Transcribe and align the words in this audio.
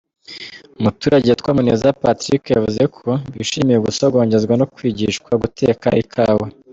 Umuturage 0.79 1.27
witwa 1.29 1.49
Muneza 1.57 1.95
Patrick 2.03 2.43
yavuze 2.55 2.83
ko 2.97 3.09
bishimiye 3.35 3.77
gusogongezwa 3.85 4.53
no 4.59 4.65
kwigishwa 4.73 5.31
guteka 5.41 5.89
ikawa. 6.03 6.45